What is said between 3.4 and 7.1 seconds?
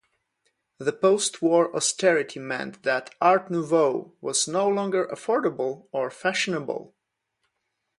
Nouveau was no longer affordable or fashionable.